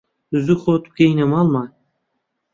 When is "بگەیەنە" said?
0.91-1.25